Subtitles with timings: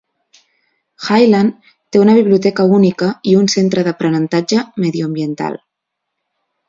[1.07, 5.61] Highland té una biblioteca única i un centre d'aprenentatge mediambiental.